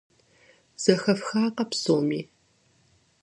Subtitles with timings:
[0.83, 2.21] Зэхэфхакъэ псоми?